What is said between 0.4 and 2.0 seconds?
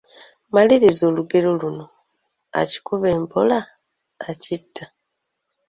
Maliriza olugero luno: